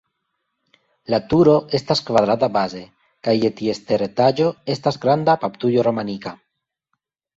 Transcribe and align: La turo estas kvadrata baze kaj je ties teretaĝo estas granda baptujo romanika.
La 1.13 1.17
turo 1.33 1.53
estas 1.79 2.01
kvadrata 2.07 2.49
baze 2.57 2.81
kaj 3.27 3.35
je 3.43 3.53
ties 3.61 3.83
teretaĝo 3.91 4.49
estas 4.77 4.99
granda 5.05 5.37
baptujo 5.45 5.85
romanika. 5.91 6.35